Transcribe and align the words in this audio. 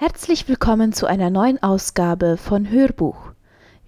Herzlich 0.00 0.46
willkommen 0.46 0.92
zu 0.92 1.06
einer 1.06 1.28
neuen 1.28 1.60
Ausgabe 1.60 2.36
von 2.36 2.70
Hörbuch. 2.70 3.32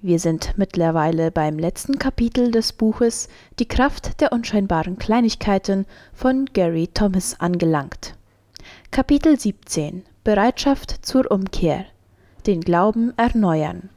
Wir 0.02 0.18
sind 0.18 0.54
mittlerweile 0.56 1.30
beim 1.30 1.56
letzten 1.56 2.00
Kapitel 2.00 2.50
des 2.50 2.72
Buches 2.72 3.28
Die 3.60 3.68
Kraft 3.68 4.20
der 4.20 4.32
unscheinbaren 4.32 4.98
Kleinigkeiten 4.98 5.86
von 6.12 6.46
Gary 6.46 6.88
Thomas 6.88 7.38
angelangt. 7.38 8.16
Kapitel 8.90 9.38
17 9.38 10.02
Bereitschaft 10.24 11.06
zur 11.06 11.30
Umkehr 11.30 11.84
Den 12.44 12.62
Glauben 12.62 13.16
erneuern 13.16 13.88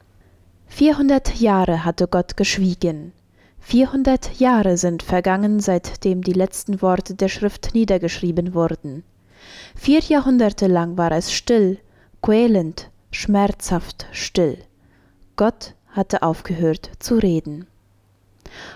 400 0.68 1.40
Jahre 1.40 1.84
hatte 1.84 2.06
Gott 2.06 2.36
geschwiegen. 2.36 3.10
400 3.58 4.38
Jahre 4.38 4.76
sind 4.76 5.02
vergangen, 5.02 5.58
seitdem 5.58 6.22
die 6.22 6.32
letzten 6.32 6.80
Worte 6.80 7.16
der 7.16 7.28
Schrift 7.28 7.74
niedergeschrieben 7.74 8.54
wurden. 8.54 9.02
Vier 9.74 9.98
Jahrhunderte 9.98 10.68
lang 10.68 10.96
war 10.96 11.10
es 11.10 11.32
still, 11.32 11.78
quälend, 12.24 12.88
schmerzhaft 13.10 14.06
still. 14.12 14.56
Gott 15.36 15.74
hatte 15.88 16.22
aufgehört 16.22 16.90
zu 16.98 17.16
reden. 17.16 17.66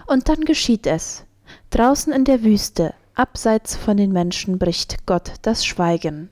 Und 0.06 0.28
dann 0.28 0.42
geschieht 0.44 0.86
es. 0.86 1.24
Draußen 1.70 2.12
in 2.12 2.26
der 2.26 2.42
Wüste, 2.42 2.92
abseits 3.14 3.74
von 3.74 3.96
den 3.96 4.12
Menschen, 4.12 4.58
bricht 4.58 5.06
Gott 5.06 5.32
das 5.40 5.64
Schweigen. 5.64 6.28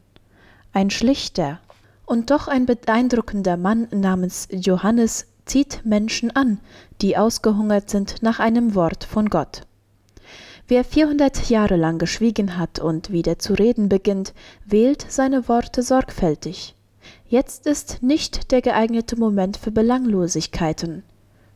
Ein 0.74 0.90
schlichter 0.90 1.58
und 2.04 2.30
doch 2.30 2.48
ein 2.48 2.66
beeindruckender 2.66 3.56
Mann 3.56 3.88
namens 3.92 4.46
Johannes 4.50 5.24
zieht 5.46 5.86
Menschen 5.86 6.36
an, 6.36 6.60
die 7.00 7.16
ausgehungert 7.16 7.88
sind 7.88 8.22
nach 8.22 8.40
einem 8.40 8.74
Wort 8.74 9.04
von 9.04 9.30
Gott. 9.30 9.62
Wer 10.68 10.84
400 10.84 11.48
Jahre 11.48 11.76
lang 11.76 11.96
geschwiegen 11.96 12.58
hat 12.58 12.78
und 12.78 13.10
wieder 13.10 13.38
zu 13.38 13.54
reden 13.54 13.88
beginnt, 13.88 14.34
wählt 14.66 15.06
seine 15.08 15.48
Worte 15.48 15.82
sorgfältig. 15.82 16.75
Jetzt 17.28 17.66
ist 17.66 18.04
nicht 18.04 18.52
der 18.52 18.62
geeignete 18.62 19.16
Moment 19.16 19.56
für 19.56 19.72
Belanglosigkeiten. 19.72 21.02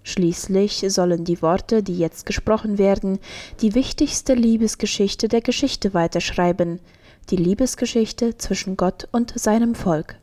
Schließlich 0.02 0.84
sollen 0.88 1.24
die 1.24 1.42
Worte, 1.42 1.84
die 1.84 1.96
jetzt 1.96 2.26
gesprochen 2.26 2.76
werden, 2.76 3.20
die 3.60 3.76
wichtigste 3.76 4.34
Liebesgeschichte 4.34 5.28
der 5.28 5.42
Geschichte 5.42 5.94
weiterschreiben, 5.94 6.80
die 7.28 7.36
Liebesgeschichte 7.36 8.36
zwischen 8.36 8.76
Gott 8.76 9.06
und 9.12 9.38
seinem 9.38 9.76
Volk. 9.76 10.16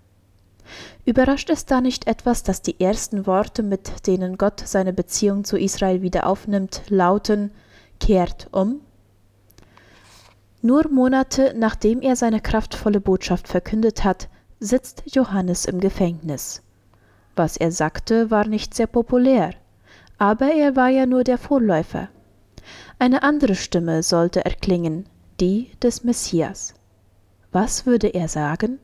Überrascht 1.06 1.50
es 1.50 1.66
da 1.66 1.80
nicht 1.80 2.08
etwas, 2.08 2.44
dass 2.44 2.62
die 2.62 2.82
ersten 2.82 3.26
Worte, 3.26 3.64
mit 3.64 4.06
denen 4.06 4.38
Gott 4.38 4.62
seine 4.66 4.92
Beziehung 4.92 5.46
zu 5.46 5.58
Israel 5.58 6.02
wieder 6.02 6.28
aufnimmt, 6.28 6.82
lauten 6.90 7.52
Kehrt 8.02 8.50
um? 8.52 8.82
Nur 10.62 10.90
Monate 10.90 11.54
nachdem 11.56 12.02
er 12.02 12.18
seine 12.18 12.42
kraftvolle 12.42 13.00
Botschaft 13.00 13.48
verkündet 13.48 14.04
hat, 14.04 14.28
sitzt 14.60 15.04
Johannes 15.06 15.66
im 15.66 15.80
Gefängnis. 15.80 16.62
Was 17.36 17.58
er 17.58 17.72
sagte, 17.72 18.32
war 18.32 18.48
nicht 18.48 18.74
sehr 18.74 18.88
populär, 18.88 19.54
aber 20.18 20.52
er 20.52 20.76
war 20.76 20.90
ja 20.90 21.06
nur 21.06 21.24
der 21.24 21.38
Vorläufer. 21.38 22.10
Eine 23.00 23.24
andere 23.24 23.56
Stimme 23.56 24.02
sollte 24.02 24.44
erklingen, 24.44 25.06
die 25.40 25.72
des 25.84 26.04
Messias. 26.04 26.74
Was 27.52 27.86
würde 27.86 28.08
er 28.08 28.28
sagen? 28.28 28.80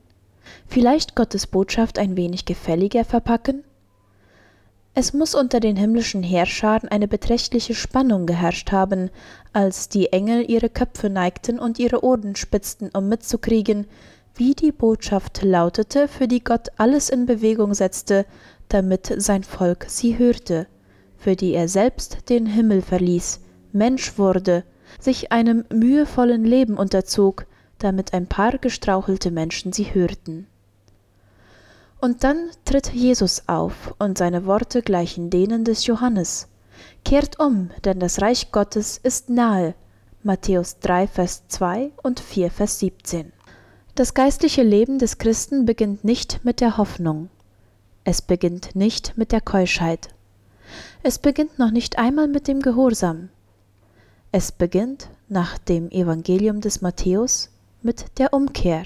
Vielleicht 0.68 1.16
Gottes 1.16 1.48
Botschaft 1.48 1.98
ein 1.98 2.16
wenig 2.16 2.46
gefälliger 2.46 3.06
verpacken? 3.06 3.64
Es 4.96 5.14
muss 5.14 5.34
unter 5.34 5.60
den 5.60 5.76
himmlischen 5.76 6.22
Heerscharen 6.22 6.88
eine 6.90 7.08
beträchtliche 7.08 7.74
Spannung 7.74 8.28
geherrscht 8.28 8.72
haben, 8.72 9.10
als 9.52 9.90
die 9.90 10.14
Engel 10.14 10.48
ihre 10.48 10.70
Köpfe 10.70 11.10
neigten 11.10 11.58
und 11.58 11.80
ihre 11.80 12.04
Ohren 12.04 12.36
spitzten, 12.36 12.92
um 12.94 13.10
mitzukriegen, 13.10 13.88
wie 14.36 14.56
die 14.56 14.72
Botschaft 14.72 15.44
lautete, 15.44 16.08
für 16.08 16.28
die 16.28 16.44
Gott 16.44 16.70
alles 16.78 17.10
in 17.10 17.26
Bewegung 17.26 17.74
setzte, 17.74 18.26
damit 18.70 19.14
sein 19.18 19.44
Volk 19.44 19.86
sie 19.88 20.18
hörte, 20.18 20.68
für 21.18 21.36
die 21.36 21.54
er 21.54 21.68
selbst 21.68 22.30
den 22.30 22.46
Himmel 22.46 22.82
verließ, 22.82 23.42
Mensch 23.72 24.18
wurde, 24.18 24.64
sich 25.00 25.32
einem 25.32 25.66
mühevollen 25.72 26.44
Leben 26.44 26.78
unterzog, 26.78 27.46
damit 27.80 28.14
ein 28.14 28.28
paar 28.28 28.58
gestrauchelte 28.58 29.32
Menschen 29.32 29.74
sie 29.74 29.94
hörten. 29.94 30.48
Und 32.00 32.24
dann 32.24 32.50
tritt 32.66 32.90
Jesus 32.90 33.44
auf, 33.48 33.94
und 33.98 34.18
seine 34.18 34.46
Worte 34.46 34.82
gleichen 34.82 35.30
denen 35.30 35.64
des 35.64 35.86
Johannes. 35.86 36.50
Kehrt 37.06 37.40
um, 37.40 37.70
denn 37.86 38.00
das 38.00 38.22
Reich 38.22 38.52
Gottes 38.52 38.98
ist 38.98 39.30
nahe. 39.30 39.76
Matthäus 40.22 40.80
3, 40.80 41.08
Vers 41.08 41.44
2 41.48 41.92
und 42.02 42.20
4, 42.20 42.52
Vers 42.52 42.80
17. 42.80 43.32
Das 43.96 44.16
geistliche 44.16 44.64
Leben 44.64 44.98
des 44.98 45.20
Christen 45.20 45.66
beginnt 45.66 46.04
nicht 46.04 46.44
mit 46.44 46.62
der 46.62 46.78
Hoffnung. 46.78 47.30
Es 48.04 48.24
beginnt 48.24 48.76
nicht 48.76 49.16
mit 49.20 49.32
der 49.32 49.40
Keuschheit. 49.40 50.08
Es 51.04 51.20
beginnt 51.20 51.60
noch 51.60 51.70
nicht 51.70 52.00
einmal 52.00 52.28
mit 52.28 52.48
dem 52.48 52.64
Gehorsam. 52.64 53.30
Es 54.32 54.52
beginnt, 54.52 55.10
nach 55.30 55.60
dem 55.60 55.92
Evangelium 55.92 56.60
des 56.60 56.82
Matthäus, 56.82 57.52
mit 57.84 58.06
der 58.18 58.34
Umkehr. 58.34 58.86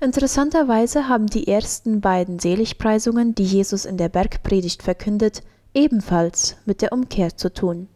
Interessanterweise 0.00 1.08
haben 1.08 1.26
die 1.26 1.48
ersten 1.48 2.00
beiden 2.00 2.38
Seligpreisungen, 2.38 3.34
die 3.34 3.42
Jesus 3.42 3.84
in 3.84 3.96
der 3.96 4.10
Bergpredigt 4.10 4.84
verkündet, 4.84 5.42
ebenfalls 5.74 6.54
mit 6.66 6.82
der 6.82 6.92
Umkehr 6.92 7.36
zu 7.36 7.52
tun. 7.52 7.88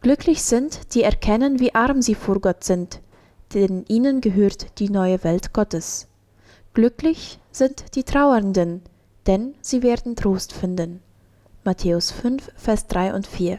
Glücklich 0.00 0.42
sind, 0.42 0.94
die 0.94 1.02
erkennen, 1.02 1.60
wie 1.60 1.74
arm 1.74 2.00
sie 2.00 2.14
vor 2.14 2.40
Gott 2.40 2.64
sind, 2.64 3.00
denn 3.54 3.84
ihnen 3.88 4.20
gehört 4.20 4.78
die 4.78 4.90
neue 4.90 5.22
Welt 5.24 5.52
Gottes. 5.52 6.08
Glücklich 6.74 7.38
sind 7.52 7.94
die 7.94 8.02
Trauernden, 8.02 8.82
denn 9.26 9.54
sie 9.60 9.82
werden 9.82 10.16
Trost 10.16 10.52
finden. 10.52 11.00
Matthäus 11.64 12.10
5, 12.10 12.50
Vers 12.56 12.88
3 12.88 13.14
und 13.14 13.26
4. 13.26 13.58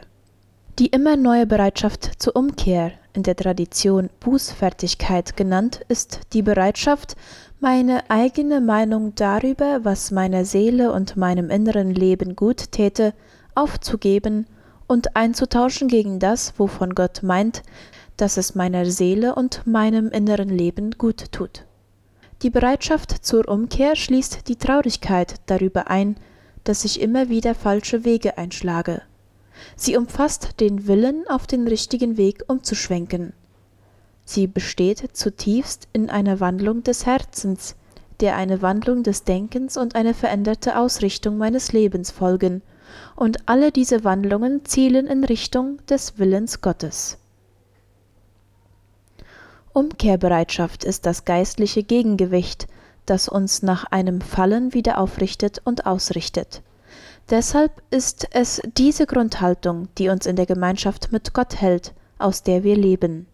Die 0.78 0.88
immer 0.88 1.16
neue 1.16 1.46
Bereitschaft 1.46 2.10
zur 2.18 2.36
Umkehr, 2.36 2.92
in 3.14 3.22
der 3.22 3.34
Tradition 3.34 4.10
Bußfertigkeit 4.20 5.36
genannt, 5.36 5.80
ist 5.88 6.20
die 6.34 6.42
Bereitschaft, 6.42 7.16
meine 7.58 8.10
eigene 8.10 8.60
Meinung 8.60 9.14
darüber, 9.14 9.80
was 9.84 10.10
meiner 10.10 10.44
Seele 10.44 10.92
und 10.92 11.16
meinem 11.16 11.48
inneren 11.48 11.90
Leben 11.90 12.36
gut 12.36 12.72
täte, 12.72 13.14
aufzugeben 13.54 14.46
und 14.86 15.16
einzutauschen 15.16 15.88
gegen 15.88 16.18
das, 16.18 16.52
wovon 16.58 16.94
Gott 16.94 17.22
meint, 17.22 17.62
dass 18.16 18.36
es 18.36 18.54
meiner 18.54 18.86
Seele 18.86 19.34
und 19.34 19.66
meinem 19.66 20.10
inneren 20.10 20.48
Leben 20.48 20.92
gut 20.92 21.32
tut. 21.32 21.64
Die 22.42 22.50
Bereitschaft 22.50 23.24
zur 23.24 23.48
Umkehr 23.48 23.96
schließt 23.96 24.48
die 24.48 24.56
Traurigkeit 24.56 25.36
darüber 25.46 25.88
ein, 25.90 26.16
dass 26.64 26.84
ich 26.84 27.00
immer 27.00 27.28
wieder 27.28 27.54
falsche 27.54 28.04
Wege 28.04 28.38
einschlage 28.38 29.02
Sie 29.74 29.96
umfasst 29.96 30.60
den 30.60 30.86
Willen, 30.86 31.26
auf 31.28 31.46
den 31.46 31.66
richtigen 31.66 32.16
Weg 32.16 32.44
umzuschwenken. 32.46 33.32
Sie 34.24 34.46
besteht 34.46 35.16
zutiefst 35.16 35.88
in 35.92 36.10
einer 36.10 36.40
Wandlung 36.40 36.82
des 36.82 37.06
Herzens, 37.06 37.76
der 38.20 38.36
eine 38.36 38.62
Wandlung 38.62 39.02
des 39.02 39.24
Denkens 39.24 39.76
und 39.76 39.94
eine 39.94 40.14
veränderte 40.14 40.78
Ausrichtung 40.78 41.38
meines 41.38 41.72
Lebens 41.72 42.10
folgen, 42.10 42.62
und 43.14 43.48
alle 43.48 43.72
diese 43.72 44.04
Wandlungen 44.04 44.64
zielen 44.64 45.06
in 45.06 45.24
Richtung 45.24 45.78
des 45.86 46.18
Willens 46.18 46.60
Gottes. 46.60 47.18
Umkehrbereitschaft 49.76 50.84
ist 50.84 51.04
das 51.04 51.26
geistliche 51.26 51.82
Gegengewicht, 51.82 52.66
das 53.04 53.28
uns 53.28 53.62
nach 53.62 53.84
einem 53.84 54.22
Fallen 54.22 54.72
wieder 54.72 54.96
aufrichtet 54.96 55.60
und 55.64 55.84
ausrichtet. 55.84 56.62
Deshalb 57.28 57.82
ist 57.90 58.26
es 58.30 58.62
diese 58.78 59.04
Grundhaltung, 59.04 59.88
die 59.98 60.08
uns 60.08 60.24
in 60.24 60.34
der 60.34 60.46
Gemeinschaft 60.46 61.12
mit 61.12 61.34
Gott 61.34 61.60
hält, 61.60 61.92
aus 62.18 62.42
der 62.42 62.64
wir 62.64 62.74
leben. 62.74 63.26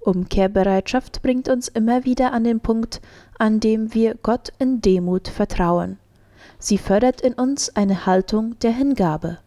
Umkehrbereitschaft 0.00 1.22
bringt 1.22 1.48
uns 1.48 1.68
immer 1.68 2.04
wieder 2.04 2.32
an 2.32 2.42
den 2.42 2.58
Punkt, 2.58 3.00
an 3.38 3.60
dem 3.60 3.94
wir 3.94 4.16
Gott 4.16 4.52
in 4.58 4.80
Demut 4.80 5.28
vertrauen. 5.28 5.96
Sie 6.58 6.76
fördert 6.76 7.20
in 7.20 7.34
uns 7.34 7.76
eine 7.76 8.04
Haltung 8.04 8.58
der 8.58 8.72
Hingabe. 8.72 9.38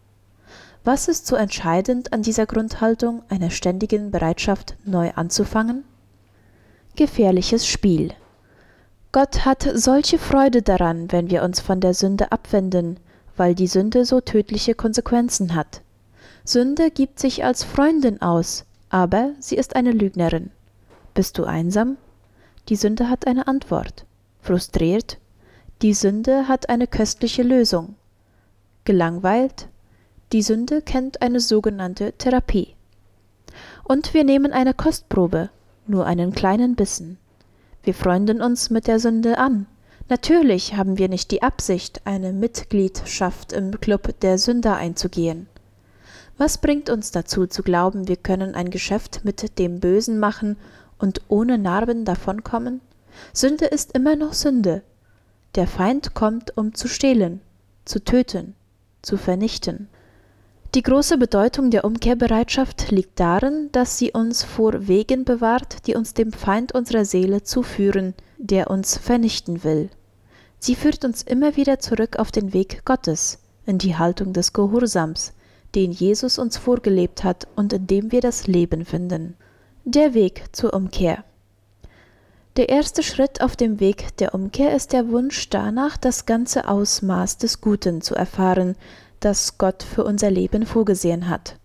Was 0.86 1.10
ist 1.10 1.28
so 1.28 1.36
entscheidend 1.36 2.13
an 2.13 2.22
dieser 2.22 2.45
Grundhaltung 2.45 3.24
einer 3.28 3.50
ständigen 3.50 4.12
Bereitschaft, 4.12 4.78
neu 4.86 5.12
anzufangen? 5.12 5.84
Gefährliches 6.95 7.68
Spiel. 7.68 8.13
Gott 9.12 9.45
hat 9.45 9.69
solche 9.75 10.18
Freude 10.18 10.62
daran, 10.62 11.12
wenn 11.12 11.30
wir 11.30 11.44
uns 11.44 11.59
von 11.59 11.80
der 11.80 11.94
Sünde 11.94 12.31
abwenden, 12.31 13.00
weil 13.38 13.56
die 13.56 13.68
Sünde 13.68 14.06
so 14.06 14.21
tödliche 14.21 14.75
Konsequenzen 14.75 15.56
hat. 15.56 15.81
Sünde 16.44 16.92
gibt 16.92 17.19
sich 17.19 17.44
als 17.44 17.63
Freundin 17.63 18.21
aus, 18.21 18.65
aber 18.89 19.31
sie 19.39 19.56
ist 19.56 19.75
eine 19.75 19.92
Lügnerin. 19.92 20.51
Bist 21.13 21.38
du 21.38 21.44
einsam? 21.45 21.97
Die 22.69 22.75
Sünde 22.75 23.09
hat 23.09 23.27
eine 23.27 23.48
Antwort. 23.48 24.06
Frustriert? 24.41 25.18
Die 25.81 25.94
Sünde 25.94 26.48
hat 26.48 26.69
eine 26.69 26.88
köstliche 26.88 27.44
Lösung. 27.44 27.95
Gelangweilt? 28.86 29.68
Die 30.31 30.41
Sünde 30.41 30.81
kennt 30.81 31.21
eine 31.21 31.39
sogenannte 31.39 32.13
Therapie. 32.13 32.75
Und 33.83 34.13
wir 34.13 34.24
nehmen 34.24 34.51
eine 34.51 34.74
Kostprobe, 34.74 35.50
nur 35.88 36.06
einen 36.06 36.34
kleinen 36.34 36.76
Bissen. 36.76 37.18
Wir 37.84 37.94
freunden 37.94 38.42
uns 38.42 38.70
mit 38.70 38.88
der 38.88 39.00
Sünde 39.00 39.38
an, 39.38 39.68
Natürlich 40.08 40.76
haben 40.76 41.00
wir 41.00 41.10
nicht 41.10 41.32
die 41.32 41.42
Absicht, 41.42 42.02
eine 42.06 42.32
Mitgliedschaft 42.32 43.54
im 43.54 43.80
Club 43.80 44.20
der 44.20 44.38
Sünder 44.38 44.76
einzugehen. 44.76 45.48
Was 46.38 46.60
bringt 46.60 46.92
uns 46.92 47.10
dazu 47.10 47.48
zu 47.48 47.64
glauben, 47.64 48.08
wir 48.08 48.18
können 48.18 48.54
ein 48.54 48.70
Geschäft 48.70 49.22
mit 49.24 49.58
dem 49.58 49.80
Bösen 49.80 50.20
machen 50.20 50.58
und 51.00 51.22
ohne 51.28 51.58
Narben 51.58 52.06
davonkommen? 52.06 52.82
Sünde 53.34 53.66
ist 53.66 53.94
immer 53.94 54.16
noch 54.16 54.34
Sünde. 54.34 54.84
Der 55.56 55.66
Feind 55.66 56.14
kommt, 56.14 56.56
um 56.56 56.76
zu 56.76 56.88
stehlen, 56.88 57.42
zu 57.86 58.04
töten, 58.04 58.54
zu 59.02 59.18
vernichten. 59.18 59.88
Die 60.75 60.83
große 60.83 61.18
Bedeutung 61.18 61.72
der 61.72 61.86
Umkehrbereitschaft 61.86 62.92
liegt 62.92 63.18
darin, 63.18 63.69
dass 63.72 63.98
sie 63.98 64.12
uns 64.12 64.44
vor 64.44 64.89
Wegen 64.89 65.24
bewahrt, 65.24 65.88
die 65.88 65.95
uns 65.95 66.13
dem 66.13 66.33
Feind 66.33 66.74
unserer 66.74 67.06
Seele 67.06 67.44
zuführen, 67.44 68.13
der 68.38 68.69
uns 68.69 68.98
vernichten 68.98 69.63
will. 69.63 69.89
Sie 70.60 70.75
führt 70.75 71.06
uns 71.06 71.24
immer 71.24 71.56
wieder 71.56 71.80
zurück 71.80 72.19
auf 72.19 72.30
den 72.30 72.51
Weg 72.51 72.83
Gottes, 72.83 73.39
in 73.66 73.77
die 73.77 73.95
Haltung 73.95 74.33
des 74.33 74.51
Gehorsams, 74.51 75.31
den 75.75 75.94
Jesus 75.94 76.38
uns 76.38 76.57
vorgelebt 76.57 77.24
hat 77.24 77.48
und 77.56 77.72
in 77.72 77.88
dem 77.88 78.12
wir 78.12 78.19
das 78.19 78.45
Leben 78.45 78.83
finden. 78.83 79.38
Der 79.86 80.13
Weg 80.13 80.44
zur 80.51 80.74
Umkehr. 80.74 81.24
Der 82.57 82.68
erste 82.68 83.01
Schritt 83.01 83.39
auf 83.39 83.56
dem 83.56 83.80
Weg 83.80 84.18
der 84.18 84.33
Umkehr 84.33 84.75
ist 84.75 84.92
der 84.92 85.10
Wunsch 85.10 85.50
danach, 85.50 85.95
das 85.95 86.25
ganze 86.25 86.68
Ausmaß 86.68 87.38
des 87.38 87.62
Guten 87.62 88.01
zu 88.01 88.13
erfahren, 88.13 88.75
das 89.19 89.57
Gott 89.57 89.83
für 89.83 90.03
unser 90.03 90.31
Leben 90.31 90.65
vorgesehen 90.65 91.29
hat. 91.29 91.57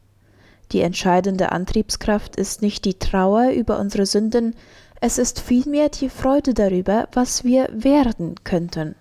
Die 0.73 0.81
entscheidende 0.81 1.52
Antriebskraft 1.52 2.37
ist 2.37 2.62
nicht 2.62 2.85
die 2.85 2.99
Trauer 2.99 3.50
über 3.50 3.79
unsere 3.79 4.06
Sünden, 4.06 4.55
es 5.00 5.19
ist 5.19 5.41
vielmehr 5.41 5.88
die 5.88 6.11
Freude 6.11 6.52
darüber, 6.55 7.08
was 7.12 7.43
wir 7.43 7.69
werden 7.73 8.35
könnten. 8.44 8.94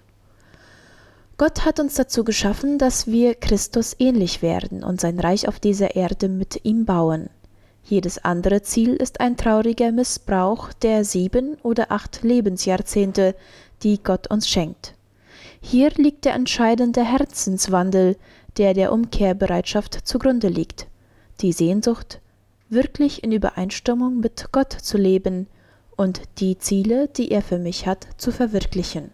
Gott 1.38 1.66
hat 1.66 1.80
uns 1.80 1.96
dazu 1.96 2.24
geschaffen, 2.24 2.78
dass 2.78 3.08
wir 3.08 3.36
Christus 3.36 3.96
ähnlich 4.00 4.42
werden 4.42 4.84
und 4.84 5.00
sein 5.00 5.20
Reich 5.20 5.48
auf 5.48 5.60
dieser 5.60 5.96
Erde 5.96 6.28
mit 6.28 6.66
ihm 6.66 6.86
bauen. 6.86 7.30
Jedes 7.84 8.24
andere 8.24 8.62
Ziel 8.62 8.96
ist 8.96 9.20
ein 9.20 9.38
trauriger 9.38 9.92
Missbrauch 9.92 10.74
der 10.74 11.06
sieben 11.06 11.58
oder 11.64 11.92
acht 11.92 12.24
Lebensjahrzehnte, 12.24 13.36
die 13.84 14.04
Gott 14.04 14.30
uns 14.30 14.50
schenkt. 14.50 14.96
Hier 15.62 15.92
liegt 15.96 16.26
der 16.26 16.34
entscheidende 16.34 17.04
Herzenswandel, 17.04 18.16
der 18.60 18.74
der 18.74 18.92
Umkehrbereitschaft 18.92 20.08
zugrunde 20.08 20.50
liegt. 20.50 20.88
Die 21.42 21.54
Sehnsucht, 21.54 22.20
wirklich 22.70 23.24
in 23.24 23.32
Übereinstimmung 23.32 24.20
mit 24.20 24.50
Gott 24.52 24.74
zu 24.74 24.98
leben 24.98 25.48
und 25.96 26.22
die 26.40 26.58
Ziele, 26.58 27.08
die 27.08 27.32
er 27.32 27.42
für 27.42 27.58
mich 27.58 27.88
hat, 27.88 28.08
zu 28.18 28.32
verwirklichen. 28.32 29.12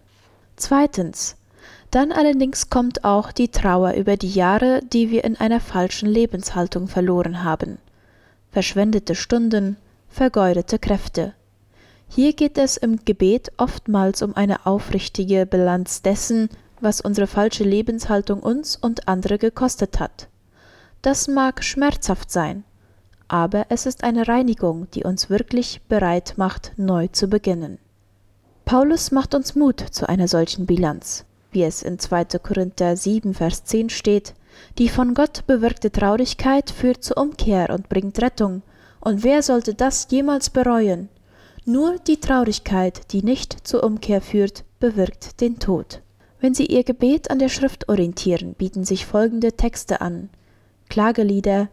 Zweitens, 0.55 1.35
dann 1.91 2.11
allerdings 2.11 2.69
kommt 2.69 3.03
auch 3.03 3.31
die 3.31 3.49
Trauer 3.49 3.93
über 3.93 4.17
die 4.17 4.31
Jahre, 4.31 4.81
die 4.91 5.11
wir 5.11 5.23
in 5.23 5.37
einer 5.37 5.59
falschen 5.59 6.09
Lebenshaltung 6.09 6.87
verloren 6.87 7.43
haben. 7.43 7.77
Verschwendete 8.51 9.15
Stunden, 9.15 9.77
vergeudete 10.09 10.79
Kräfte. 10.79 11.33
Hier 12.07 12.33
geht 12.33 12.57
es 12.57 12.77
im 12.77 13.03
Gebet 13.05 13.51
oftmals 13.57 14.21
um 14.21 14.35
eine 14.35 14.65
aufrichtige 14.65 15.45
Bilanz 15.45 16.01
dessen, 16.01 16.49
was 16.85 17.01
unsere 17.01 17.27
falsche 17.27 17.65
Lebenshaltung 17.65 18.39
uns 18.39 18.77
und 18.77 19.09
andere 19.09 19.37
gekostet 19.37 19.99
hat. 19.99 20.29
Das 21.01 21.27
mag 21.27 21.61
schmerzhaft 21.61 22.31
sein, 22.31 22.63
aber 23.27 23.65
es 23.67 23.85
ist 23.85 24.05
eine 24.05 24.29
Reinigung, 24.29 24.87
die 24.91 25.03
uns 25.03 25.29
wirklich 25.29 25.81
bereit 25.89 26.35
macht, 26.37 26.71
neu 26.77 27.09
zu 27.09 27.27
beginnen. 27.27 27.79
Paulus 28.63 29.11
macht 29.11 29.35
uns 29.35 29.55
Mut 29.55 29.81
zu 29.91 30.07
einer 30.07 30.29
solchen 30.29 30.65
Bilanz 30.65 31.25
wie 31.55 31.63
es 31.63 31.81
in 31.81 31.97
2. 31.97 32.25
Korinther 32.43 32.95
7, 32.95 33.33
Vers 33.33 33.63
10 33.63 33.89
steht, 33.89 34.35
die 34.77 34.89
von 34.89 35.15
Gott 35.15 35.47
bewirkte 35.47 35.91
Traurigkeit 35.91 36.69
führt 36.69 37.03
zur 37.03 37.17
Umkehr 37.17 37.71
und 37.71 37.89
bringt 37.89 38.21
Rettung, 38.21 38.61
und 38.99 39.23
wer 39.23 39.41
sollte 39.41 39.73
das 39.73 40.07
jemals 40.11 40.49
bereuen? 40.49 41.09
Nur 41.65 41.97
die 41.99 42.19
Traurigkeit, 42.19 43.11
die 43.11 43.23
nicht 43.23 43.67
zur 43.67 43.83
Umkehr 43.83 44.21
führt, 44.21 44.63
bewirkt 44.79 45.41
den 45.41 45.57
Tod. 45.57 46.01
Wenn 46.45 46.53
Sie 46.53 46.67
Ihr 46.67 46.83
Gebet 46.83 47.31
an 47.31 47.39
der 47.39 47.49
Schrift 47.49 47.89
orientieren, 47.89 48.53
bieten 48.53 48.83
sich 48.83 49.07
folgende 49.07 49.53
Texte 49.53 49.99
an. 49.99 50.29
Klagelieder, 50.89 51.69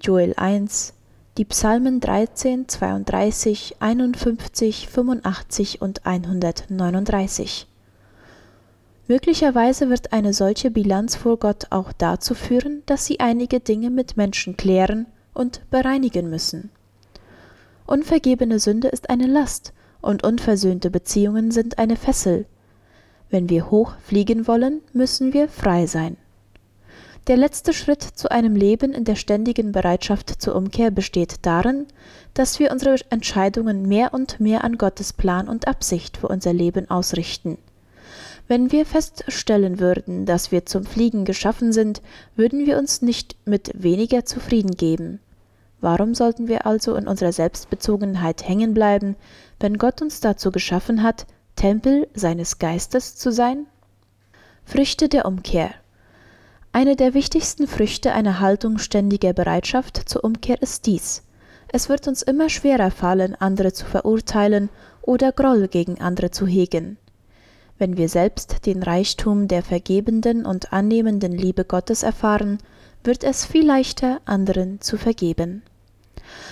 Joel 0.00 0.34
1, 0.36 0.94
die 1.38 1.44
Psalmen 1.44 2.00
13, 2.00 2.68
32, 2.68 3.76
51, 3.78 4.88
85 4.88 5.80
und 5.80 6.04
139. 6.04 7.68
Möglicherweise 9.06 9.90
wird 9.90 10.12
eine 10.12 10.34
solche 10.34 10.72
Bilanz 10.72 11.14
vor 11.14 11.36
Gott 11.38 11.66
auch 11.70 11.92
dazu 11.92 12.34
führen, 12.34 12.82
dass 12.86 13.06
sie 13.06 13.20
einige 13.20 13.60
Dinge 13.60 13.90
mit 13.90 14.16
Menschen 14.16 14.56
klären 14.56 15.06
und 15.34 15.60
bereinigen 15.70 16.28
müssen. 16.28 16.70
Unvergebene 17.86 18.58
Sünde 18.58 18.88
ist 18.88 19.08
eine 19.08 19.28
Last 19.28 19.72
und 20.00 20.24
unversöhnte 20.24 20.90
Beziehungen 20.90 21.52
sind 21.52 21.78
eine 21.78 21.94
Fessel. 21.94 22.46
Wenn 23.30 23.48
wir 23.48 23.70
hoch 23.70 23.94
fliegen 24.04 24.46
wollen, 24.46 24.80
müssen 24.92 25.32
wir 25.32 25.48
frei 25.48 25.86
sein. 25.86 26.16
Der 27.26 27.36
letzte 27.36 27.72
Schritt 27.72 28.02
zu 28.02 28.30
einem 28.30 28.54
Leben 28.54 28.92
in 28.92 29.02
der 29.02 29.16
ständigen 29.16 29.72
Bereitschaft 29.72 30.40
zur 30.40 30.54
Umkehr 30.54 30.92
besteht 30.92 31.38
darin, 31.42 31.86
dass 32.34 32.60
wir 32.60 32.70
unsere 32.70 32.96
Entscheidungen 33.10 33.88
mehr 33.88 34.14
und 34.14 34.38
mehr 34.38 34.62
an 34.62 34.78
Gottes 34.78 35.12
Plan 35.12 35.48
und 35.48 35.66
Absicht 35.66 36.18
für 36.18 36.28
unser 36.28 36.52
Leben 36.52 36.88
ausrichten. 36.88 37.58
Wenn 38.46 38.70
wir 38.70 38.86
feststellen 38.86 39.80
würden, 39.80 40.24
dass 40.24 40.52
wir 40.52 40.66
zum 40.66 40.84
Fliegen 40.84 41.24
geschaffen 41.24 41.72
sind, 41.72 42.00
würden 42.36 42.64
wir 42.64 42.78
uns 42.78 43.02
nicht 43.02 43.34
mit 43.44 43.72
weniger 43.74 44.24
zufrieden 44.24 44.76
geben. 44.76 45.18
Warum 45.80 46.14
sollten 46.14 46.46
wir 46.46 46.64
also 46.64 46.94
in 46.94 47.08
unserer 47.08 47.32
Selbstbezogenheit 47.32 48.48
hängen 48.48 48.72
bleiben, 48.72 49.16
wenn 49.58 49.78
Gott 49.78 50.00
uns 50.00 50.20
dazu 50.20 50.52
geschaffen 50.52 51.02
hat, 51.02 51.26
Tempel 51.56 52.06
seines 52.14 52.58
Geistes 52.58 53.16
zu 53.16 53.32
sein? 53.32 53.66
Früchte 54.64 55.08
der 55.08 55.26
Umkehr 55.26 55.70
Eine 56.72 56.94
der 56.94 57.14
wichtigsten 57.14 57.66
Früchte 57.66 58.12
einer 58.12 58.38
Haltung 58.40 58.78
ständiger 58.78 59.32
Bereitschaft 59.32 60.08
zur 60.08 60.22
Umkehr 60.22 60.62
ist 60.62 60.86
dies. 60.86 61.22
Es 61.68 61.88
wird 61.88 62.06
uns 62.06 62.22
immer 62.22 62.48
schwerer 62.48 62.92
fallen, 62.92 63.34
andere 63.34 63.72
zu 63.72 63.84
verurteilen 63.84 64.68
oder 65.02 65.32
Groll 65.32 65.66
gegen 65.66 66.00
andere 66.00 66.30
zu 66.30 66.46
hegen 66.46 66.98
wenn 67.78 67.96
wir 67.96 68.08
selbst 68.08 68.66
den 68.66 68.82
Reichtum 68.82 69.48
der 69.48 69.62
vergebenden 69.62 70.46
und 70.46 70.72
annehmenden 70.72 71.32
Liebe 71.32 71.64
Gottes 71.64 72.02
erfahren, 72.02 72.58
wird 73.04 73.22
es 73.22 73.44
viel 73.44 73.66
leichter, 73.66 74.20
anderen 74.24 74.80
zu 74.80 74.96
vergeben. 74.96 75.62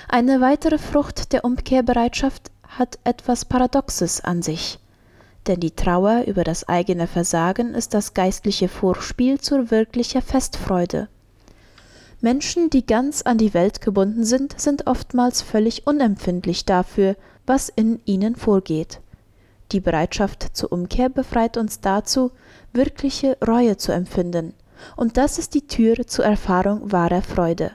Eine 0.09 0.40
weitere 0.40 0.78
Frucht 0.78 1.33
der 1.33 1.45
Umkehrbereitschaft 1.45 2.50
hat 2.69 2.99
etwas 3.05 3.45
Paradoxes 3.45 4.21
an 4.21 4.43
sich. 4.43 4.78
Denn 5.47 5.61
die 5.61 5.73
Trauer 5.73 6.25
über 6.27 6.45
das 6.45 6.69
eigene 6.69 7.07
Versagen 7.07 7.75
ist 7.75 7.93
das 7.93 8.15
geistliche 8.15 8.69
Vorspiel 8.69 9.41
zur 9.41 9.71
wirklicher 9.71 10.23
Festfreude. 10.23 11.09
Menschen, 12.21 12.71
die 12.71 12.87
ganz 12.87 13.21
an 13.23 13.37
die 13.37 13.53
Welt 13.53 13.83
gebunden 13.83 14.25
sind, 14.25 14.59
sind 14.59 14.87
oftmals 14.87 15.43
völlig 15.43 15.87
unempfindlich 15.87 16.65
dafür, 16.65 17.17
was 17.47 17.69
in 17.69 18.01
ihnen 18.07 18.37
vorgeht. 18.37 19.01
Die 19.73 19.81
Bereitschaft 19.81 20.57
zur 20.57 20.73
Umkehr 20.73 21.11
befreit 21.11 21.59
uns 21.59 21.81
dazu, 21.81 22.31
wirkliche 22.73 23.37
Reue 23.47 23.77
zu 23.77 23.93
empfinden, 23.93 24.55
und 24.97 25.17
das 25.19 25.39
ist 25.39 25.55
die 25.55 25.67
Tür 25.67 26.07
zur 26.07 26.25
Erfahrung 26.25 26.93
wahrer 26.93 27.23
Freude. 27.23 27.73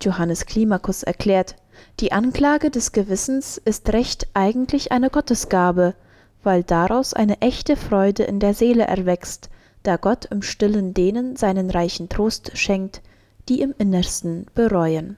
Johannes 0.00 0.46
Klimakus 0.46 1.02
erklärt, 1.02 1.56
die 2.00 2.12
Anklage 2.12 2.70
des 2.70 2.92
Gewissens 2.92 3.58
ist 3.58 3.92
Recht 3.92 4.28
eigentlich 4.34 4.92
eine 4.92 5.10
Gottesgabe, 5.10 5.94
weil 6.42 6.62
daraus 6.62 7.14
eine 7.14 7.40
echte 7.40 7.76
Freude 7.76 8.24
in 8.24 8.40
der 8.40 8.54
Seele 8.54 8.84
erwächst, 8.84 9.50
da 9.82 9.96
Gott 9.96 10.26
im 10.26 10.42
stillen 10.42 10.94
denen 10.94 11.36
seinen 11.36 11.70
reichen 11.70 12.08
Trost 12.08 12.56
schenkt, 12.56 13.02
die 13.48 13.60
im 13.60 13.74
Innersten 13.78 14.46
bereuen. 14.54 15.16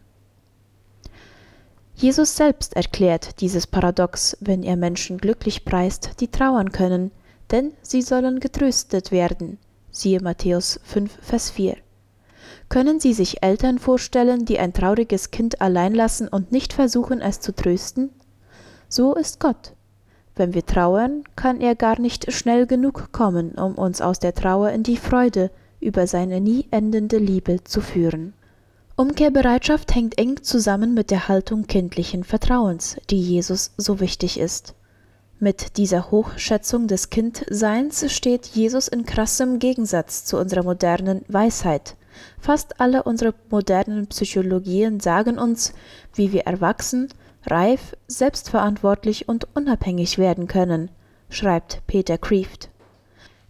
Jesus 1.95 2.37
selbst 2.37 2.77
erklärt 2.77 3.41
dieses 3.41 3.67
Paradox, 3.67 4.37
wenn 4.41 4.62
er 4.62 4.77
Menschen 4.77 5.19
glücklich 5.19 5.65
preist, 5.65 6.21
die 6.21 6.29
trauern 6.29 6.73
können, 6.73 7.11
denn 7.50 7.73
sie 7.83 8.00
sollen 8.00 8.41
getröstet 8.41 9.11
werden. 9.11 9.59
Siehe 9.91 10.21
Matthäus 10.21 10.81
5, 10.85 11.19
Vers 11.21 11.50
4. 11.50 11.77
Können 12.69 13.00
Sie 13.00 13.12
sich 13.12 13.43
Eltern 13.43 13.79
vorstellen, 13.79 14.45
die 14.45 14.61
ein 14.61 14.73
trauriges 14.73 15.33
Kind 15.33 15.61
allein 15.61 15.93
lassen 15.93 16.29
und 16.29 16.53
nicht 16.53 16.73
versuchen, 16.73 17.21
es 17.21 17.41
zu 17.41 17.53
trösten? 17.53 18.11
So 18.89 19.15
ist 19.15 19.41
Gott. 19.41 19.75
Wenn 20.40 20.54
wir 20.54 20.64
trauern, 20.64 21.25
kann 21.37 21.61
er 21.61 21.75
gar 21.75 22.00
nicht 22.00 22.32
schnell 22.32 22.66
genug 22.66 23.12
kommen, 23.12 23.59
um 23.59 23.75
uns 23.75 24.00
aus 24.00 24.20
der 24.20 24.32
Trauer 24.32 24.70
in 24.70 24.82
die 24.82 24.97
Freude 24.97 25.50
über 25.80 26.06
seine 26.06 26.40
nie 26.40 26.64
endende 26.70 27.18
Liebe 27.18 27.62
zu 27.62 27.82
führen. 27.82 28.32
Umkehrbereitschaft 28.97 29.94
hängt 29.94 30.16
eng 30.16 30.42
zusammen 30.42 30.94
mit 30.94 31.11
der 31.11 31.28
Haltung 31.28 31.66
kindlichen 31.66 32.25
Vertrauens, 32.25 32.97
die 33.11 33.20
Jesus 33.20 33.73
so 33.76 34.00
wichtig 34.00 34.40
ist. 34.40 34.75
Mit 35.40 35.76
dieser 35.76 36.11
Hochschätzung 36.11 36.87
des 36.87 37.11
Kindseins 37.11 38.11
steht 38.11 38.47
Jesus 38.47 38.88
in 38.88 39.04
krassem 39.04 39.59
Gegensatz 39.59 40.25
zu 40.25 40.38
unserer 40.38 40.62
modernen 40.62 41.20
Weisheit. 41.28 41.97
Fast 42.38 42.80
alle 42.80 43.02
unsere 43.02 43.35
modernen 43.50 44.06
Psychologien 44.06 45.00
sagen 45.00 45.38
uns, 45.38 45.75
wie 46.14 46.32
wir 46.32 46.47
erwachsen, 46.47 47.09
reif, 47.47 47.97
selbstverantwortlich 48.06 49.28
und 49.28 49.49
unabhängig 49.54 50.18
werden 50.18 50.47
können, 50.47 50.90
schreibt 51.28 51.82
Peter 51.87 52.18
Kreeft. 52.18 52.68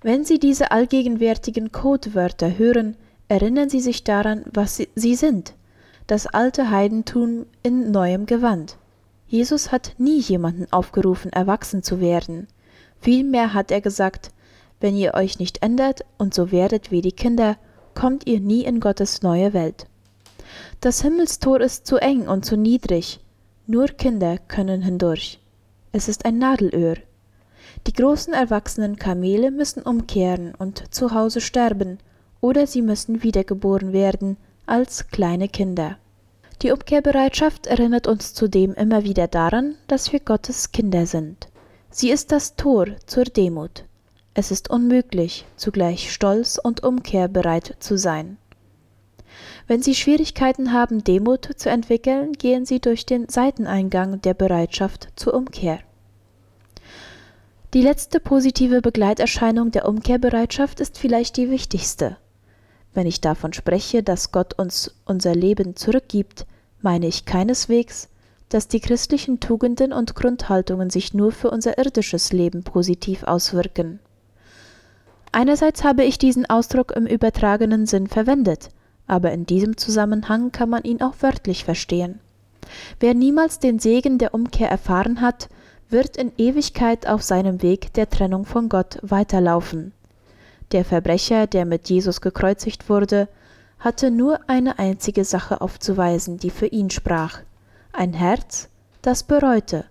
Wenn 0.02 0.24
Sie 0.24 0.38
diese 0.38 0.70
allgegenwärtigen 0.70 1.72
Codewörter 1.72 2.56
hören, 2.56 2.96
erinnern 3.28 3.68
Sie 3.68 3.80
sich 3.80 4.04
daran, 4.04 4.44
was 4.52 4.76
sie, 4.76 4.88
sie 4.94 5.14
sind. 5.14 5.54
Das 6.06 6.26
alte 6.26 6.70
Heidentum 6.70 7.46
in 7.62 7.90
neuem 7.90 8.26
Gewand. 8.26 8.76
Jesus 9.28 9.70
hat 9.70 9.94
nie 9.98 10.18
jemanden 10.18 10.66
aufgerufen, 10.72 11.32
erwachsen 11.32 11.82
zu 11.82 12.00
werden. 12.00 12.48
Vielmehr 13.00 13.54
hat 13.54 13.70
er 13.70 13.80
gesagt, 13.80 14.32
wenn 14.80 14.96
ihr 14.96 15.14
euch 15.14 15.38
nicht 15.38 15.62
ändert 15.62 16.04
und 16.18 16.34
so 16.34 16.50
werdet 16.50 16.90
wie 16.90 17.02
die 17.02 17.12
Kinder, 17.12 17.56
kommt 17.94 18.26
ihr 18.26 18.40
nie 18.40 18.64
in 18.64 18.80
Gottes 18.80 19.22
neue 19.22 19.52
Welt. 19.52 19.86
Das 20.80 21.02
Himmelstor 21.02 21.60
ist 21.60 21.86
zu 21.86 21.98
eng 21.98 22.26
und 22.26 22.44
zu 22.44 22.56
niedrig, 22.56 23.20
nur 23.70 23.86
Kinder 23.86 24.38
können 24.48 24.82
hindurch. 24.82 25.38
Es 25.92 26.08
ist 26.08 26.24
ein 26.24 26.38
Nadelöhr. 26.38 26.96
Die 27.86 27.92
großen 27.92 28.34
erwachsenen 28.34 28.96
Kamele 28.96 29.52
müssen 29.52 29.84
umkehren 29.84 30.56
und 30.58 30.92
zu 30.92 31.14
Hause 31.14 31.40
sterben, 31.40 31.98
oder 32.40 32.66
sie 32.66 32.82
müssen 32.82 33.22
wiedergeboren 33.22 33.92
werden 33.92 34.38
als 34.66 35.06
kleine 35.08 35.48
Kinder. 35.48 35.98
Die 36.62 36.72
Umkehrbereitschaft 36.72 37.68
erinnert 37.68 38.08
uns 38.08 38.34
zudem 38.34 38.74
immer 38.74 39.04
wieder 39.04 39.28
daran, 39.28 39.76
dass 39.86 40.12
wir 40.12 40.18
Gottes 40.18 40.72
Kinder 40.72 41.06
sind. 41.06 41.46
Sie 41.90 42.10
ist 42.10 42.32
das 42.32 42.56
Tor 42.56 42.86
zur 43.06 43.24
Demut. 43.24 43.84
Es 44.34 44.50
ist 44.50 44.68
unmöglich, 44.68 45.46
zugleich 45.56 46.12
stolz 46.12 46.58
und 46.60 46.82
umkehrbereit 46.82 47.76
zu 47.78 47.96
sein. 47.96 48.36
Wenn 49.66 49.82
Sie 49.82 49.94
Schwierigkeiten 49.94 50.72
haben, 50.72 51.04
Demut 51.04 51.48
zu 51.56 51.70
entwickeln, 51.70 52.32
gehen 52.32 52.66
Sie 52.66 52.80
durch 52.80 53.06
den 53.06 53.28
Seiteneingang 53.28 54.20
der 54.22 54.34
Bereitschaft 54.34 55.08
zur 55.16 55.34
Umkehr. 55.34 55.80
Die 57.72 57.82
letzte 57.82 58.18
positive 58.18 58.80
Begleiterscheinung 58.80 59.70
der 59.70 59.86
Umkehrbereitschaft 59.86 60.80
ist 60.80 60.98
vielleicht 60.98 61.36
die 61.36 61.50
wichtigste. 61.50 62.16
Wenn 62.94 63.06
ich 63.06 63.20
davon 63.20 63.52
spreche, 63.52 64.02
dass 64.02 64.32
Gott 64.32 64.58
uns 64.58 64.94
unser 65.04 65.34
Leben 65.36 65.76
zurückgibt, 65.76 66.46
meine 66.82 67.06
ich 67.06 67.24
keineswegs, 67.24 68.08
dass 68.48 68.66
die 68.66 68.80
christlichen 68.80 69.38
Tugenden 69.38 69.92
und 69.92 70.16
Grundhaltungen 70.16 70.90
sich 70.90 71.14
nur 71.14 71.30
für 71.30 71.50
unser 71.50 71.78
irdisches 71.78 72.32
Leben 72.32 72.64
positiv 72.64 73.22
auswirken. 73.22 74.00
Einerseits 75.30 75.84
habe 75.84 76.02
ich 76.02 76.18
diesen 76.18 76.50
Ausdruck 76.50 76.90
im 76.90 77.06
übertragenen 77.06 77.86
Sinn 77.86 78.08
verwendet, 78.08 78.70
aber 79.10 79.32
in 79.32 79.44
diesem 79.44 79.76
Zusammenhang 79.76 80.52
kann 80.52 80.70
man 80.70 80.84
ihn 80.84 81.02
auch 81.02 81.14
wörtlich 81.20 81.64
verstehen. 81.64 82.20
Wer 83.00 83.14
niemals 83.14 83.58
den 83.58 83.80
Segen 83.80 84.18
der 84.18 84.34
Umkehr 84.34 84.70
erfahren 84.70 85.20
hat, 85.20 85.48
wird 85.88 86.16
in 86.16 86.30
Ewigkeit 86.38 87.08
auf 87.08 87.22
seinem 87.22 87.60
Weg 87.60 87.92
der 87.94 88.08
Trennung 88.08 88.46
von 88.46 88.68
Gott 88.68 88.98
weiterlaufen. 89.02 89.92
Der 90.70 90.84
Verbrecher, 90.84 91.48
der 91.48 91.64
mit 91.64 91.90
Jesus 91.90 92.20
gekreuzigt 92.20 92.88
wurde, 92.88 93.26
hatte 93.80 94.12
nur 94.12 94.38
eine 94.46 94.78
einzige 94.78 95.24
Sache 95.24 95.60
aufzuweisen, 95.60 96.38
die 96.38 96.50
für 96.50 96.66
ihn 96.66 96.90
sprach 96.90 97.40
ein 97.92 98.12
Herz, 98.12 98.68
das 99.02 99.24
bereute, 99.24 99.86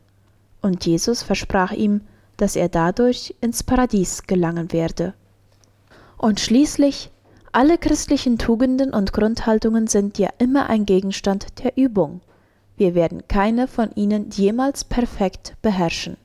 und 0.62 0.86
Jesus 0.86 1.24
versprach 1.24 1.74
ihm, 1.74 2.00
dass 2.38 2.56
er 2.56 2.70
dadurch 2.70 3.36
ins 3.42 3.64
Paradies 3.64 4.24
gelangen 4.28 4.72
werde. 4.72 5.14
Und 6.18 6.40
schließlich, 6.40 7.12
alle 7.52 7.78
christlichen 7.78 8.38
Tugenden 8.38 8.94
und 8.94 9.14
Grundhaltungen 9.14 9.88
sind 9.88 10.18
ja 10.18 10.30
immer 10.38 10.70
ein 10.70 10.86
Gegenstand 10.86 11.64
der 11.64 11.78
Übung. 11.78 12.22
Wir 12.78 12.96
werden 12.96 13.28
keine 13.28 13.68
von 13.68 13.92
ihnen 13.96 14.30
jemals 14.30 14.84
perfekt 14.84 15.56
beherrschen. 15.62 16.18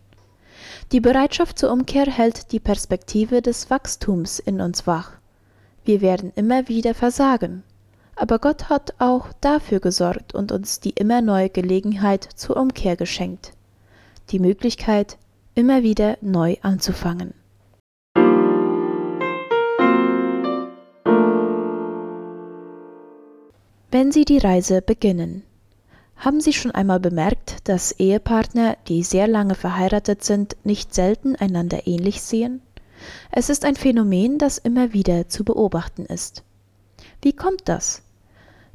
Die 0.93 1.01
Bereitschaft 1.01 1.59
zur 1.59 1.73
Umkehr 1.73 2.07
hält 2.07 2.53
die 2.53 2.61
Perspektive 2.61 3.43
des 3.43 3.71
Wachstums 3.71 4.39
in 4.39 4.61
uns 4.61 4.87
wach. 4.87 5.13
Wir 5.85 6.01
werden 6.01 6.33
immer 6.37 6.69
wieder 6.69 6.95
versagen. 6.95 7.63
Aber 8.17 8.39
Gott 8.39 8.69
hat 8.69 8.95
auch 8.99 9.33
dafür 9.41 9.81
gesorgt 9.81 10.35
und 10.35 10.53
uns 10.53 10.79
die 10.81 10.91
immer 10.91 11.21
neue 11.21 11.51
Gelegenheit 11.51 12.29
zur 12.37 12.57
Umkehr 12.57 12.97
geschenkt. 12.97 13.53
Die 14.31 14.39
Möglichkeit, 14.39 15.19
immer 15.55 15.83
wieder 15.83 16.17
neu 16.21 16.57
anzufangen. 16.63 17.35
Wenn 23.95 24.11
Sie 24.11 24.25
die 24.25 24.39
Reise 24.39 24.83
beginnen. 24.83 25.45
Haben 26.17 26.41
Sie 26.41 26.53
schon 26.53 26.73
einmal 26.73 26.99
bemerkt, 26.99 27.69
dass 27.69 27.93
Ehepartner, 27.93 28.77
die 28.89 29.05
sehr 29.05 29.29
lange 29.29 29.55
verheiratet 29.55 30.25
sind, 30.25 30.57
nicht 30.65 30.93
selten 30.93 31.37
einander 31.37 31.87
ähnlich 31.87 32.21
sehen? 32.21 32.61
Es 33.31 33.51
ist 33.51 33.65
ein 33.65 33.77
Phänomen, 33.77 34.39
das 34.39 34.59
immer 34.59 34.93
wieder 34.93 35.29
zu 35.29 35.45
beobachten 35.45 36.07
ist. 36.07 36.43
Wie 37.23 37.35
kommt 37.35 37.69
das? 37.69 38.03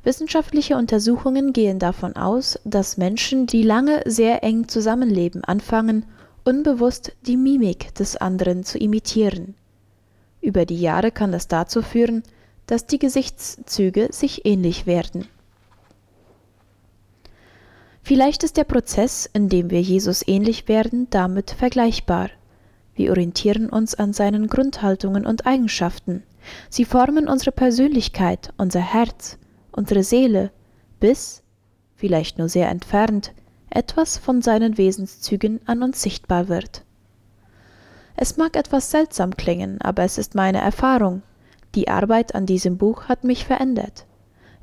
Wissenschaftliche 0.05 0.77
Untersuchungen 0.77 1.51
gehen 1.51 1.79
davon 1.79 2.15
aus, 2.15 2.57
dass 2.63 2.95
Menschen, 2.95 3.45
die 3.45 3.63
lange 3.63 4.03
sehr 4.05 4.41
eng 4.41 4.69
zusammenleben, 4.69 5.43
anfangen, 5.43 6.05
unbewusst 6.45 7.11
die 7.23 7.35
Mimik 7.35 7.93
des 7.95 8.15
anderen 8.15 8.63
zu 8.63 8.77
imitieren. 8.77 9.55
Über 10.39 10.65
die 10.65 10.79
Jahre 10.79 11.11
kann 11.11 11.33
das 11.33 11.49
dazu 11.49 11.81
führen, 11.81 12.23
dass 12.69 12.85
die 12.85 12.99
Gesichtszüge 12.99 14.09
sich 14.11 14.45
ähnlich 14.45 14.85
werden. 14.85 15.27
Vielleicht 18.03 18.43
ist 18.43 18.57
der 18.57 18.63
Prozess, 18.63 19.27
in 19.33 19.49
dem 19.49 19.71
wir 19.71 19.81
Jesus 19.81 20.27
ähnlich 20.27 20.67
werden, 20.67 21.07
damit 21.09 21.49
vergleichbar. 21.49 22.29
Wir 22.93 23.09
orientieren 23.09 23.71
uns 23.71 23.95
an 23.95 24.13
seinen 24.13 24.45
Grundhaltungen 24.45 25.25
und 25.25 25.47
Eigenschaften. 25.47 26.21
Sie 26.69 26.85
formen 26.85 27.27
unsere 27.27 27.51
Persönlichkeit, 27.51 28.53
unser 28.57 28.81
Herz, 28.81 29.39
unsere 29.71 30.03
Seele, 30.03 30.51
bis, 30.99 31.41
vielleicht 31.95 32.37
nur 32.37 32.49
sehr 32.49 32.69
entfernt, 32.69 33.33
etwas 33.71 34.19
von 34.19 34.43
seinen 34.43 34.77
Wesenszügen 34.77 35.59
an 35.65 35.81
uns 35.81 36.03
sichtbar 36.03 36.49
wird. 36.49 36.83
Es 38.15 38.37
mag 38.37 38.55
etwas 38.55 38.91
seltsam 38.91 39.35
klingen, 39.35 39.81
aber 39.81 40.03
es 40.03 40.19
ist 40.19 40.35
meine 40.35 40.61
Erfahrung. 40.61 41.23
Die 41.75 41.87
Arbeit 41.87 42.35
an 42.35 42.45
diesem 42.45 42.77
Buch 42.77 43.03
hat 43.03 43.23
mich 43.23 43.45
verändert. 43.45 44.05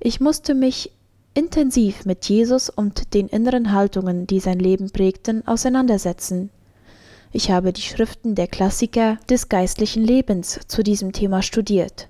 Ich 0.01 0.21
musste 0.21 0.55
mich 0.55 0.93
intensiv 1.35 2.05
mit 2.05 2.25
Jesus 2.29 2.71
und 2.71 3.15
den 3.15 3.29
inneren 3.29 3.73
Haltungen, 3.73 4.27
die 4.27 4.41
sein 4.41 4.59
Leben 4.59 4.91
prägten, 4.91 5.47
auseinandersetzen. 5.47 6.51
Ich 7.33 7.51
habe 7.51 7.73
die 7.73 7.83
Schriften 7.83 8.35
der 8.35 8.47
Klassiker 8.47 9.19
des 9.29 9.49
geistlichen 9.49 10.03
Lebens 10.03 10.61
zu 10.67 10.83
diesem 10.83 11.13
Thema 11.13 11.43
studiert. 11.43 12.09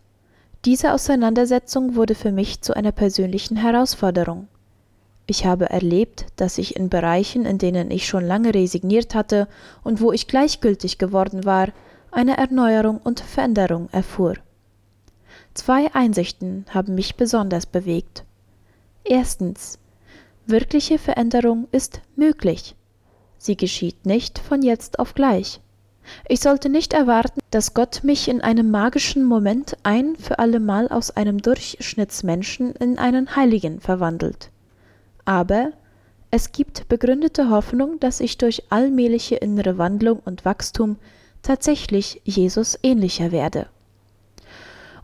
Diese 0.65 0.93
Auseinandersetzung 0.93 1.95
wurde 1.95 2.15
für 2.15 2.33
mich 2.33 2.62
zu 2.62 2.75
einer 2.75 2.93
persönlichen 2.93 3.57
Herausforderung. 3.57 4.49
Ich 5.26 5.45
habe 5.45 5.69
erlebt, 5.71 6.26
dass 6.37 6.59
ich 6.59 6.76
in 6.76 6.88
Bereichen, 6.88 7.45
in 7.45 7.59
denen 7.59 7.91
ich 7.91 8.07
schon 8.07 8.25
lange 8.25 8.55
resigniert 8.55 9.15
hatte 9.15 9.49
und 9.83 10.00
wo 10.00 10.12
ich 10.12 10.29
gleichgültig 10.29 10.99
geworden 10.99 11.45
war, 11.45 11.69
eine 12.12 12.37
Erneuerung 12.37 12.99
und 13.03 13.21
Veränderung 13.21 13.88
erfuhr. 13.91 14.35
Zwei 15.57 15.93
Einsichten 15.95 16.67
haben 16.69 16.95
mich 16.95 17.17
besonders 17.17 17.65
bewegt. 17.65 18.25
Erstens. 19.05 19.79
Wirkliche 20.45 20.99
Veränderung 20.99 21.67
ist 21.73 22.03
möglich. 22.15 22.77
Sie 23.39 23.57
geschieht 23.57 24.05
nicht 24.05 24.39
von 24.39 24.61
jetzt 24.61 24.99
auf 24.99 25.15
gleich. 25.15 25.63
Ich 26.29 26.41
sollte 26.41 26.69
nicht 26.69 26.93
erwarten, 26.93 27.41
dass 27.51 27.73
Gott 27.73 28.05
mich 28.05 28.29
in 28.29 28.43
einem 28.43 28.71
magischen 28.71 29.25
Moment 29.25 29.79
ein 29.83 30.15
für 30.17 30.39
allemal 30.39 30.89
aus 30.89 31.11
einem 31.11 31.41
Durchschnittsmenschen 31.41 32.73
in 32.73 32.99
einen 32.99 33.35
Heiligen 33.35 33.81
verwandelt. 33.81 34.51
Aber 35.25 35.73
es 36.31 36.53
gibt 36.53 36.87
begründete 36.89 37.49
Hoffnung, 37.49 37.99
dass 37.99 38.21
ich 38.21 38.37
durch 38.37 38.65
allmähliche 38.69 39.37
innere 39.37 39.79
Wandlung 39.79 40.21
und 40.23 40.45
Wachstum 40.45 40.99
tatsächlich 41.41 42.21
Jesus 42.25 42.79
ähnlicher 42.83 43.33
werde. 43.33 43.69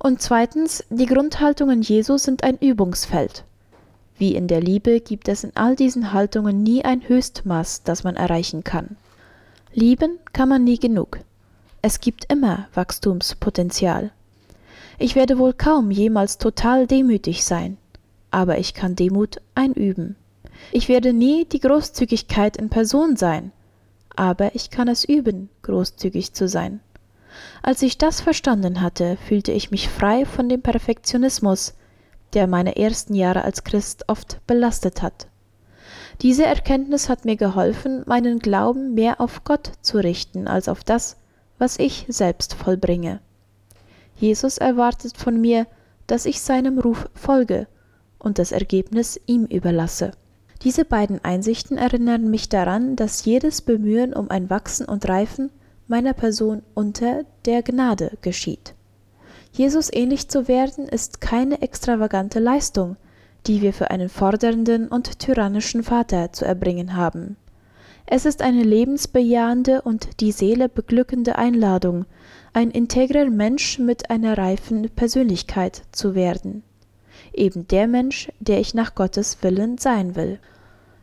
Und 0.03 0.21
zweitens, 0.21 0.83
die 0.91 1.07
Grundhaltungen 1.07 1.81
Jesu 1.81 2.19
sind 2.19 2.43
ein 2.43 2.59
Übungsfeld. 2.59 3.45
Wie 4.19 4.35
in 4.35 4.49
der 4.49 4.61
Liebe 4.61 4.99
gibt 4.99 5.29
es 5.29 5.45
in 5.45 5.53
all 5.55 5.77
diesen 5.77 6.13
Haltungen 6.13 6.65
nie 6.65 6.85
ein 6.85 7.07
Höchstmaß, 7.07 7.85
das 7.85 8.03
man 8.03 8.17
erreichen 8.17 8.65
kann. 8.65 8.97
Lieben 9.73 10.19
kann 10.33 10.49
man 10.49 10.65
nie 10.65 10.81
genug. 10.81 11.21
Es 11.83 12.01
gibt 12.01 12.33
immer 12.33 12.67
Wachstumspotenzial. 12.75 14.11
Ich 14.99 15.15
werde 15.15 15.39
wohl 15.39 15.53
kaum 15.53 15.93
jemals 15.93 16.37
total 16.37 16.89
demütig 16.89 17.45
sein, 17.45 17.79
aber 18.33 18.59
ich 18.59 18.75
kann 18.75 18.97
Demut 18.97 19.37
einüben. 19.55 20.17
Ich 20.73 20.89
werde 20.89 21.13
nie 21.13 21.45
die 21.45 21.61
Großzügigkeit 21.61 22.57
in 22.57 22.71
Person 22.71 23.17
sein, 23.17 23.53
aber 24.17 24.57
ich 24.57 24.71
kann 24.71 24.89
es 24.89 25.05
üben, 25.05 25.49
großzügig 25.63 26.33
zu 26.33 26.49
sein. 26.49 26.81
Als 27.63 27.83
ich 27.83 27.99
das 27.99 28.21
verstanden 28.21 28.81
hatte, 28.81 29.17
fühlte 29.17 29.53
ich 29.53 29.71
mich 29.71 29.89
frei 29.89 30.25
von 30.25 30.49
dem 30.49 30.63
Perfektionismus, 30.63 31.75
der 32.35 32.47
meine 32.47 32.77
ersten 32.77 33.15
Jahre 33.15 33.43
als 33.43 33.65
Christ 33.65 34.05
oft 34.09 34.41
belastet 34.47 35.03
hat. 35.03 35.27
Diese 36.21 36.45
Erkenntnis 36.45 37.09
hat 37.09 37.25
mir 37.25 37.37
geholfen, 37.37 38.03
meinen 38.07 38.39
Glauben 38.39 38.95
mehr 38.95 39.21
auf 39.21 39.45
Gott 39.45 39.73
zu 39.81 39.99
richten 39.99 40.47
als 40.47 40.69
auf 40.69 40.85
das, 40.85 41.17
was 41.59 41.79
ich 41.79 42.07
selbst 42.09 42.55
vollbringe. 42.55 43.21
Jesus 44.17 44.59
erwartet 44.59 45.17
von 45.17 45.41
mir, 45.41 45.67
dass 46.07 46.27
ich 46.27 46.41
seinem 46.41 46.79
Ruf 46.79 47.09
folge 47.15 47.67
und 48.19 48.39
das 48.39 48.53
Ergebnis 48.53 49.21
ihm 49.27 49.47
überlasse. 49.47 50.13
Diese 50.63 50.85
beiden 50.85 51.25
Einsichten 51.25 51.77
erinnern 51.77 52.31
mich 52.31 52.49
daran, 52.49 52.95
dass 52.95 53.25
jedes 53.25 53.63
Bemühen 53.63 54.13
um 54.13 54.31
ein 54.31 54.49
Wachsen 54.49 54.87
und 54.87 55.09
Reifen 55.09 55.51
meiner 55.93 56.15
Person 56.15 56.63
unter 56.73 57.27
der 57.45 57.63
Gnade 57.63 58.17
geschieht. 58.23 58.73
Jesus 59.53 59.93
ähnlich 59.93 60.27
zu 60.27 60.49
werden 60.49 60.89
ist 60.89 61.21
keine 61.21 61.61
extravagante 61.61 62.39
Leistung, 62.41 62.97
die 63.47 63.61
wir 63.61 63.75
für 63.75 63.91
einen 63.91 64.09
fordernden 64.09 64.89
und 64.89 65.19
tyrannischen 65.19 65.83
Vater 65.83 66.33
zu 66.33 66.47
erbringen 66.47 66.97
haben. 66.97 67.37
Es 68.07 68.25
ist 68.25 68.41
eine 68.41 68.63
lebensbejahende 68.63 69.83
und 69.83 70.21
die 70.21 70.33
Seele 70.33 70.71
beglückende 70.71 71.37
Einladung, 71.37 72.07
ein 72.55 72.71
integrer 72.71 73.29
Mensch 73.29 73.79
mit 73.79 74.09
einer 74.09 74.39
reifen 74.39 74.89
Persönlichkeit 74.97 75.83
zu 75.93 76.15
werden. 76.15 76.63
Eben 77.35 77.69
der 77.69 77.87
Mensch, 77.87 78.33
der 78.41 78.61
ich 78.61 78.73
nach 78.73 78.95
Gottes 78.95 79.43
Willen 79.43 79.77
sein 79.77 80.17
will. 80.17 80.39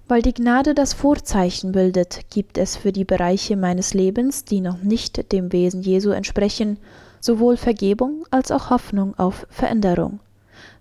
Weil 0.09 0.23
die 0.23 0.33
Gnade 0.33 0.73
das 0.73 0.93
Vorzeichen 0.93 1.71
bildet, 1.71 2.21
gibt 2.31 2.57
es 2.57 2.75
für 2.75 2.91
die 2.91 3.05
Bereiche 3.05 3.55
meines 3.55 3.93
Lebens, 3.93 4.43
die 4.43 4.59
noch 4.59 4.81
nicht 4.81 5.31
dem 5.31 5.53
Wesen 5.53 5.83
Jesu 5.83 6.09
entsprechen, 6.09 6.79
sowohl 7.21 7.57
Vergebung 7.57 8.25
als 8.31 8.49
auch 8.49 8.71
Hoffnung 8.71 9.13
auf 9.19 9.45
Veränderung. 9.51 10.19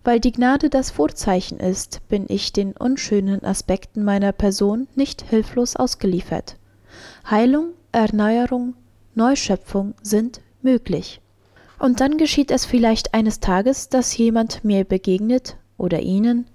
Weil 0.02 0.18
die 0.18 0.32
Gnade 0.32 0.70
das 0.70 0.90
Vorzeichen 0.90 1.60
ist, 1.60 2.00
bin 2.08 2.24
ich 2.28 2.54
den 2.54 2.72
unschönen 2.72 3.44
Aspekten 3.44 4.02
meiner 4.02 4.32
Person 4.32 4.88
nicht 4.94 5.20
hilflos 5.20 5.76
ausgeliefert. 5.76 6.56
Heilung, 7.30 7.74
Erneuerung, 7.92 8.72
Neuschöpfung 9.14 9.92
sind 10.02 10.40
möglich. 10.62 11.20
Und 11.78 12.00
dann 12.00 12.16
geschieht 12.16 12.50
es 12.50 12.64
vielleicht 12.64 13.12
eines 13.12 13.40
Tages, 13.40 13.90
dass 13.90 14.16
jemand 14.16 14.64
mir 14.64 14.84
begegnet 14.84 15.58
oder 15.76 16.00
ihnen 16.00 16.46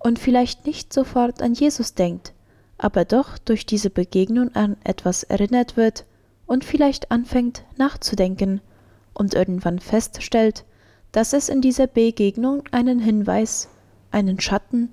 und 0.00 0.18
vielleicht 0.18 0.66
nicht 0.66 0.92
sofort 0.92 1.40
an 1.40 1.54
Jesus 1.54 1.94
denkt, 1.94 2.32
aber 2.78 3.04
doch 3.04 3.38
durch 3.38 3.66
diese 3.66 3.90
Begegnung 3.90 4.54
an 4.54 4.76
etwas 4.82 5.22
erinnert 5.22 5.76
wird 5.76 6.04
und 6.46 6.64
vielleicht 6.64 7.12
anfängt 7.12 7.64
nachzudenken 7.76 8.60
und 9.14 9.34
irgendwann 9.34 9.78
feststellt, 9.78 10.64
dass 11.12 11.32
es 11.32 11.48
in 11.48 11.60
dieser 11.60 11.86
Begegnung 11.86 12.64
einen 12.72 12.98
Hinweis, 12.98 13.68
einen 14.10 14.40
Schatten, 14.40 14.90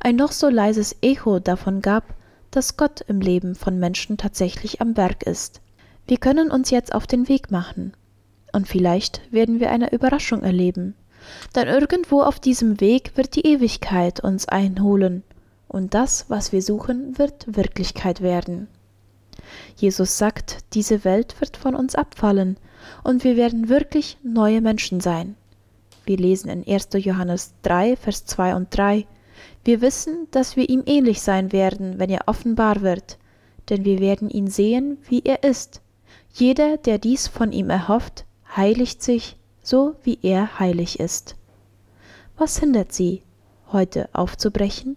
ein 0.00 0.16
noch 0.16 0.32
so 0.32 0.48
leises 0.48 0.96
Echo 1.02 1.38
davon 1.38 1.82
gab, 1.82 2.14
dass 2.50 2.76
Gott 2.76 3.02
im 3.02 3.20
Leben 3.20 3.54
von 3.54 3.78
Menschen 3.78 4.16
tatsächlich 4.16 4.80
am 4.80 4.96
Werk 4.96 5.22
ist. 5.24 5.60
Wir 6.06 6.16
können 6.16 6.50
uns 6.50 6.70
jetzt 6.70 6.94
auf 6.94 7.06
den 7.06 7.28
Weg 7.28 7.50
machen. 7.50 7.92
Und 8.52 8.66
vielleicht 8.66 9.20
werden 9.30 9.60
wir 9.60 9.70
eine 9.70 9.92
Überraschung 9.92 10.42
erleben. 10.42 10.94
Denn 11.54 11.68
irgendwo 11.68 12.22
auf 12.22 12.40
diesem 12.40 12.80
Weg 12.80 13.16
wird 13.16 13.34
die 13.36 13.46
Ewigkeit 13.46 14.20
uns 14.20 14.48
einholen. 14.48 15.22
Und 15.68 15.94
das, 15.94 16.26
was 16.28 16.52
wir 16.52 16.62
suchen, 16.62 17.18
wird 17.18 17.56
Wirklichkeit 17.56 18.20
werden. 18.22 18.68
Jesus 19.76 20.18
sagt, 20.18 20.58
diese 20.74 21.04
Welt 21.04 21.40
wird 21.40 21.56
von 21.56 21.74
uns 21.74 21.94
abfallen 21.94 22.58
und 23.04 23.24
wir 23.24 23.36
werden 23.36 23.68
wirklich 23.68 24.18
neue 24.22 24.60
Menschen 24.60 25.00
sein. 25.00 25.36
Wir 26.04 26.16
lesen 26.16 26.48
in 26.48 26.66
1. 26.66 26.88
Johannes 26.94 27.54
3, 27.62 27.96
Vers 27.96 28.24
2 28.26 28.54
und 28.54 28.76
3. 28.76 29.06
Wir 29.64 29.80
wissen, 29.80 30.26
dass 30.30 30.56
wir 30.56 30.68
ihm 30.68 30.82
ähnlich 30.86 31.20
sein 31.20 31.52
werden, 31.52 31.98
wenn 31.98 32.10
er 32.10 32.26
offenbar 32.26 32.80
wird, 32.80 33.18
denn 33.68 33.84
wir 33.84 34.00
werden 34.00 34.30
ihn 34.30 34.48
sehen, 34.48 34.98
wie 35.08 35.22
er 35.24 35.44
ist. 35.44 35.82
Jeder, 36.32 36.76
der 36.76 36.98
dies 36.98 37.28
von 37.28 37.52
ihm 37.52 37.70
erhofft, 37.70 38.24
heiligt 38.56 39.02
sich, 39.02 39.36
so 39.68 39.96
wie 40.02 40.18
er 40.22 40.58
heilig 40.58 40.98
ist. 40.98 41.36
Was 42.38 42.58
hindert 42.58 42.92
sie, 42.92 43.22
heute 43.70 44.08
aufzubrechen? 44.14 44.96